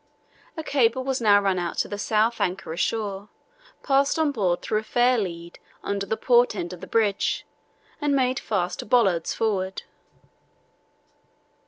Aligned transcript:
A 0.57 0.63
cable 0.63 1.03
was 1.03 1.21
now 1.21 1.39
run 1.39 1.59
out 1.59 1.77
to 1.77 1.87
the 1.87 1.99
south 1.99 2.41
anchor 2.41 2.73
ashore, 2.73 3.29
passed 3.83 4.17
onboard 4.17 4.63
through 4.63 4.79
a 4.79 4.83
fair 4.83 5.15
lead 5.19 5.59
under 5.83 6.07
the 6.07 6.17
port 6.17 6.55
end 6.55 6.73
of 6.73 6.81
the 6.81 6.87
bridge, 6.87 7.45
and 8.01 8.15
made 8.15 8.39
fast 8.39 8.79
to 8.79 8.87
bollards 8.87 9.35
forward. 9.35 9.83